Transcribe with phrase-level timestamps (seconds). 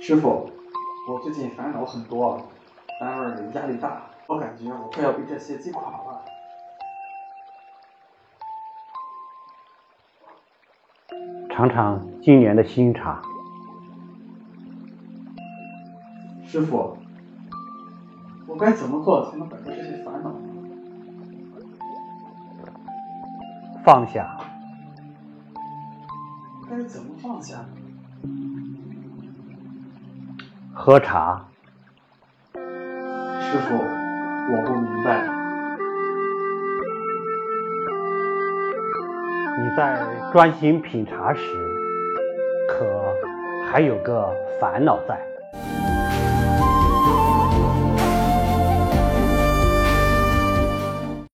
[0.00, 0.50] 师傅，
[1.08, 2.42] 我最近烦恼很多，
[3.00, 6.24] 单位里压力大，我感觉我快要被这些击垮了。
[11.50, 13.22] 尝尝今年的新茶。
[16.44, 16.96] 师傅，
[18.46, 20.34] 我该怎么做才能摆脱这些烦恼？
[23.84, 24.36] 放下。
[26.68, 27.64] 该怎么放下？
[30.74, 31.44] 喝茶。
[32.54, 35.28] 师傅，我不明白。
[39.58, 41.40] 你在专心品茶时，
[42.68, 42.86] 可
[43.70, 45.31] 还有个烦恼在？